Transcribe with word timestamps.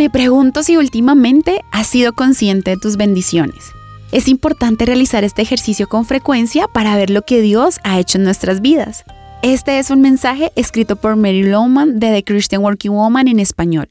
Me 0.00 0.08
pregunto 0.08 0.62
si 0.62 0.78
últimamente 0.78 1.60
has 1.72 1.86
sido 1.86 2.14
consciente 2.14 2.70
de 2.70 2.78
tus 2.78 2.96
bendiciones. 2.96 3.70
Es 4.12 4.28
importante 4.28 4.86
realizar 4.86 5.24
este 5.24 5.42
ejercicio 5.42 5.90
con 5.90 6.06
frecuencia 6.06 6.68
para 6.68 6.96
ver 6.96 7.10
lo 7.10 7.20
que 7.20 7.42
Dios 7.42 7.80
ha 7.84 7.98
hecho 7.98 8.16
en 8.16 8.24
nuestras 8.24 8.62
vidas. 8.62 9.04
Este 9.42 9.78
es 9.78 9.90
un 9.90 10.00
mensaje 10.00 10.52
escrito 10.56 10.96
por 10.96 11.16
Mary 11.16 11.42
Lowman 11.42 12.00
de 12.00 12.12
The 12.12 12.24
Christian 12.24 12.62
Working 12.62 12.92
Woman 12.92 13.28
en 13.28 13.40
español. 13.40 13.90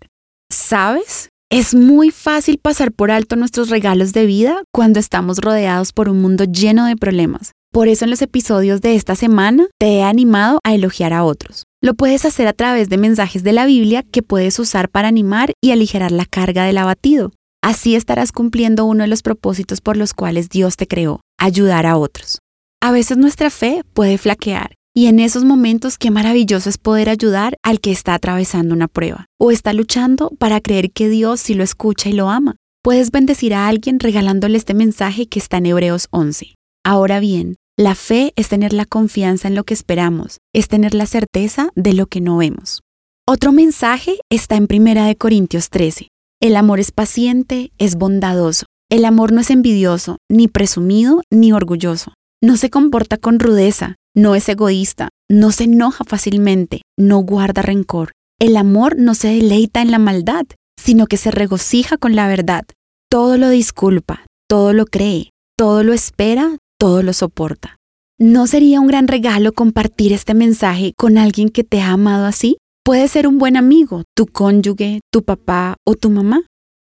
¿Sabes? 0.52 1.30
Es 1.52 1.76
muy 1.76 2.10
fácil 2.10 2.58
pasar 2.58 2.92
por 2.92 3.12
alto 3.12 3.36
nuestros 3.36 3.70
regalos 3.70 4.12
de 4.12 4.26
vida 4.26 4.64
cuando 4.74 5.00
estamos 5.00 5.38
rodeados 5.38 5.94
por 5.94 6.10
un 6.10 6.24
mundo 6.24 6.46
lleno 6.46 6.88
de 6.88 6.96
problemas. 6.96 7.52
Por 7.72 7.88
eso 7.88 8.06
en 8.06 8.10
los 8.10 8.24
episodios 8.24 8.82
de 8.82 8.96
esta 8.96 9.16
semana 9.16 9.68
te 9.78 9.98
he 9.98 10.04
animado 10.04 10.58
a 10.64 10.74
elogiar 10.74 11.14
a 11.14 11.24
otros. 11.24 11.66
Lo 11.82 11.94
puedes 11.94 12.26
hacer 12.26 12.46
a 12.48 12.54
través 12.54 12.90
de 12.90 12.98
mensajes 12.98 13.42
de 13.42 13.54
la 13.54 13.66
Biblia 13.66 14.04
que 14.04 14.22
puedes 14.22 14.60
usar 14.60 14.90
para 14.90 15.08
animar 15.08 15.54
y 15.64 15.72
aligerar 15.72 16.12
la 16.12 16.26
carga 16.26 16.66
del 16.66 16.78
abatido. 16.78 17.32
Así 17.64 17.96
estarás 17.96 18.34
cumpliendo 18.34 18.84
uno 18.84 19.04
de 19.04 19.08
los 19.08 19.22
propósitos 19.22 19.80
por 19.80 19.96
los 19.96 20.14
cuales 20.14 20.50
Dios 20.50 20.76
te 20.76 20.88
creó, 20.88 21.22
ayudar 21.38 21.86
a 21.86 21.96
otros. 21.96 22.40
A 22.82 22.92
veces 22.92 23.18
nuestra 23.18 23.50
fe 23.50 23.84
puede 23.94 24.18
flaquear 24.18 24.76
y 24.94 25.06
en 25.08 25.20
esos 25.20 25.46
momentos 25.46 25.98
qué 25.98 26.12
maravilloso 26.12 26.70
es 26.70 26.78
poder 26.78 27.08
ayudar 27.08 27.56
al 27.64 27.80
que 27.80 27.92
está 27.92 28.14
atravesando 28.14 28.76
una 28.76 28.90
prueba 28.90 29.28
o 29.40 29.50
está 29.50 29.72
luchando 29.72 30.32
para 30.38 30.60
creer 30.60 30.92
que 30.92 31.08
Dios 31.08 31.40
sí 31.40 31.54
lo 31.54 31.64
escucha 31.64 32.10
y 32.10 32.14
lo 32.14 32.30
ama. 32.30 32.58
Puedes 32.84 33.12
bendecir 33.12 33.54
a 33.54 33.70
alguien 33.70 34.02
regalándole 34.02 34.58
este 34.58 34.74
mensaje 34.74 35.28
que 35.28 35.40
está 35.40 35.58
en 35.58 35.68
Hebreos 35.68 36.08
11. 36.12 36.56
Ahora 36.84 37.22
bien, 37.22 37.56
la 37.80 37.96
fe 37.96 38.34
es 38.36 38.50
tener 38.50 38.74
la 38.74 38.84
confianza 38.84 39.48
en 39.48 39.56
lo 39.56 39.64
que 39.64 39.74
esperamos, 39.74 40.40
es 40.54 40.68
tener 40.68 40.94
la 40.94 41.06
certeza 41.06 41.70
de 41.76 41.94
lo 41.94 42.08
que 42.08 42.20
no 42.20 42.36
vemos. 42.36 42.82
Otro 43.26 43.54
mensaje 43.54 44.20
está 44.30 44.58
en 44.58 44.68
1 44.70 45.16
Corintios 45.18 45.70
13. 45.70 46.10
El 46.42 46.58
amor 46.58 46.82
es 46.82 46.92
paciente, 46.92 47.72
es 47.78 47.96
bondadoso. 47.96 48.66
El 48.92 49.06
amor 49.06 49.32
no 49.32 49.40
es 49.40 49.50
envidioso, 49.50 50.18
ni 50.30 50.50
presumido, 50.50 51.22
ni 51.32 51.54
orgulloso. 51.54 52.12
No 52.44 52.58
se 52.58 52.70
comporta 52.70 53.16
con 53.16 53.40
rudeza, 53.40 53.96
no 54.14 54.36
es 54.36 54.50
egoísta, 54.50 55.08
no 55.30 55.54
se 55.54 55.64
enoja 55.64 56.04
fácilmente, 56.04 56.82
no 56.98 57.20
guarda 57.20 57.62
rencor. 57.62 58.12
El 58.42 58.58
amor 58.58 58.98
no 58.98 59.16
se 59.16 59.30
deleita 59.30 59.82
en 59.82 59.92
la 59.92 60.00
maldad, 60.00 60.46
sino 60.78 61.08
que 61.08 61.16
se 61.16 61.32
regocija 61.32 61.96
con 61.98 62.18
la 62.18 62.28
verdad. 62.28 62.66
Todo 63.10 63.38
lo 63.38 63.48
disculpa, 63.48 64.26
todo 64.50 64.74
lo 64.74 64.86
cree, 64.86 65.30
todo 65.58 65.84
lo 65.84 65.94
espera, 65.94 66.58
todo 66.78 67.04
lo 67.04 67.12
soporta. 67.14 67.79
¿No 68.22 68.48
sería 68.48 68.82
un 68.82 68.88
gran 68.88 69.08
regalo 69.08 69.54
compartir 69.54 70.12
este 70.12 70.34
mensaje 70.34 70.92
con 70.98 71.18
alguien 71.18 71.48
que 71.48 71.64
te 71.64 71.80
ha 71.80 71.92
amado 71.92 72.26
así? 72.26 72.58
Puede 72.84 73.08
ser 73.08 73.28
un 73.28 73.38
buen 73.38 73.56
amigo, 73.56 74.04
tu 74.14 74.26
cónyuge, 74.26 75.00
tu 75.10 75.24
papá 75.24 75.78
o 75.86 75.96
tu 75.96 76.10
mamá. 76.10 76.42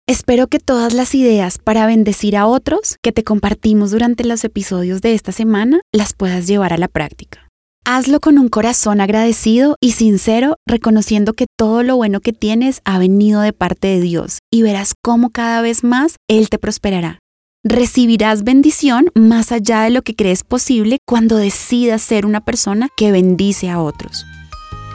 Espero 0.07 0.47
que 0.47 0.57
todas 0.57 0.95
las 0.95 1.13
ideas 1.13 1.59
para 1.59 1.85
bendecir 1.85 2.35
a 2.35 2.47
otros 2.47 2.95
que 3.03 3.11
te 3.11 3.23
compartimos 3.23 3.91
durante 3.91 4.23
los 4.23 4.43
episodios 4.43 5.03
de 5.03 5.13
esta 5.13 5.31
semana 5.31 5.81
las 5.93 6.13
puedas 6.15 6.47
llevar 6.47 6.73
a 6.73 6.79
la 6.79 6.87
práctica. 6.87 7.47
Hazlo 7.85 8.19
con 8.21 8.39
un 8.39 8.49
corazón 8.49 8.99
agradecido 8.99 9.75
y 9.79 9.91
sincero, 9.91 10.55
reconociendo 10.67 11.33
que 11.33 11.45
todo 11.55 11.83
lo 11.83 11.95
bueno 11.95 12.21
que 12.21 12.33
tienes 12.33 12.81
ha 12.85 12.97
venido 12.97 13.41
de 13.41 13.53
parte 13.53 13.87
de 13.87 14.01
Dios 14.01 14.39
y 14.51 14.63
verás 14.63 14.93
cómo 15.03 15.29
cada 15.29 15.61
vez 15.61 15.83
más 15.83 16.15
Él 16.27 16.49
te 16.49 16.57
prosperará. 16.57 17.19
Recibirás 17.65 18.45
bendición 18.45 19.07
más 19.15 19.51
allá 19.51 19.81
de 19.81 19.89
lo 19.89 20.01
que 20.01 20.15
crees 20.15 20.45
posible 20.45 20.99
cuando 21.05 21.35
decidas 21.35 22.01
ser 22.01 22.25
una 22.25 22.39
persona 22.39 22.87
que 22.95 23.11
bendice 23.11 23.69
a 23.69 23.81
otros. 23.81 24.25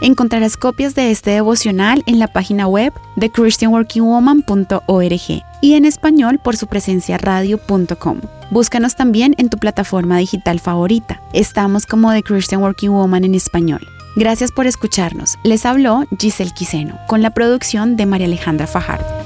Encontrarás 0.01 0.57
copias 0.57 0.95
de 0.95 1.11
este 1.11 1.33
devocional 1.33 2.03
en 2.07 2.19
la 2.19 2.27
página 2.27 2.67
web 2.67 2.95
de 3.17 3.29
christianworkingwoman.org 3.29 5.43
y 5.61 5.75
en 5.75 5.85
español 5.85 6.41
por 6.43 6.57
su 6.57 6.67
presencia 6.67 7.19
radio.com. 7.19 8.23
Búscanos 8.51 8.97
también 8.97 9.35
en 9.37 9.51
tu 9.51 9.59
plataforma 9.59 10.17
digital 10.17 10.59
favorita. 10.59 11.21
Estamos 11.35 11.85
como 11.85 12.13
The 12.13 12.23
Christian 12.23 12.63
Working 12.63 12.93
Woman 12.93 13.25
en 13.25 13.35
español. 13.35 13.87
Gracias 14.17 14.53
por 14.53 14.67
escucharnos. 14.67 15.35
Les 15.45 15.67
habló 15.67 16.05
Giselle 16.19 16.55
Quiseno 16.55 16.99
con 17.09 17.21
la 17.21 17.29
producción 17.29 17.97
de 17.97 18.07
María 18.07 18.27
Alejandra 18.27 18.67
Fajardo. 18.67 19.24